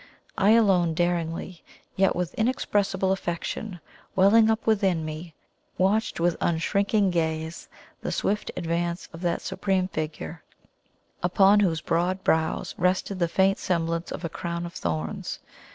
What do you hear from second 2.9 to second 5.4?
affection welling up within me,